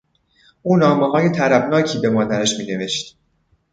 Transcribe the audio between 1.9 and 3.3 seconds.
به مادرش مینوشت.